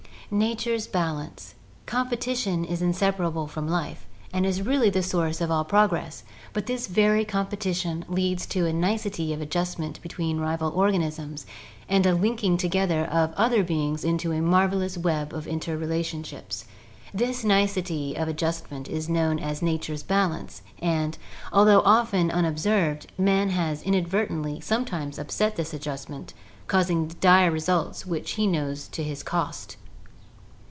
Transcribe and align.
Nature's 0.33 0.87
Balance.— 0.87 1.55
Competition 1.85 2.63
is 2.63 2.81
inseparable 2.81 3.47
from 3.47 3.67
life 3.67 4.07
and 4.31 4.45
is 4.45 4.61
really 4.61 4.89
the 4.89 5.03
source 5.03 5.41
of 5.41 5.51
all 5.51 5.65
progress, 5.65 6.23
but 6.53 6.67
this 6.67 6.87
very 6.87 7.25
competition 7.25 8.05
leads 8.07 8.45
to 8.45 8.65
a 8.65 8.71
nicety 8.71 9.33
of 9.33 9.41
adjustment 9.41 10.01
between 10.01 10.39
rival 10.39 10.69
organisms 10.73 11.45
and 11.89 12.05
a 12.05 12.15
linking 12.15 12.55
together 12.55 13.03
of 13.07 13.33
other 13.33 13.61
beings 13.61 14.05
into 14.05 14.31
a 14.31 14.39
marvelous 14.39 14.97
web 14.97 15.33
of 15.33 15.47
interrelationships. 15.49 16.63
This 17.13 17.43
nicety 17.43 18.15
of 18.15 18.29
adjustment 18.29 18.87
is 18.87 19.09
known 19.09 19.37
as 19.37 19.61
nature's 19.61 20.01
balance, 20.01 20.61
and, 20.79 21.17
al 21.51 21.65
though 21.65 21.81
often 21.83 22.31
unobserved, 22.31 23.11
man 23.17 23.49
has 23.49 23.83
inadvertently 23.83 24.61
sometimes 24.61 25.19
upset 25.19 25.57
the 25.57 25.69
adjustment, 25.75 26.33
causing 26.67 27.09
dire 27.19 27.51
results 27.51 28.05
which 28.05 28.31
he 28.39 28.47
knows 28.47 28.87
to 28.93 29.03
his 29.03 29.23
cost. 29.23 29.75